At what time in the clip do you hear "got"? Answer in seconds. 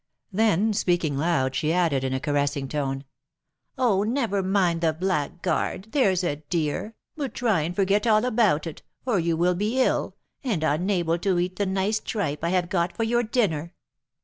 12.67-12.97